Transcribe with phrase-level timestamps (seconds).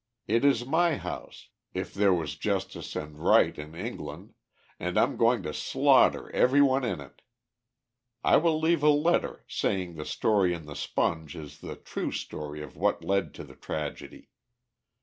[0.25, 4.33] It is my house, if there was justice and right in England,
[4.79, 7.21] and I'm going to slaughter every one in it.
[8.23, 12.63] I will leave a letter, saying the story in the Sponge is the true story
[12.63, 14.29] of what led to the tragedy.